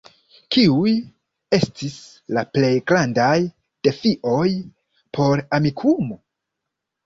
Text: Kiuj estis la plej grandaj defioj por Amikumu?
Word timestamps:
Kiuj 0.55 0.93
estis 1.57 1.97
la 2.39 2.45
plej 2.57 2.73
grandaj 2.93 3.37
defioj 3.89 4.49
por 5.19 5.47
Amikumu? 5.61 6.23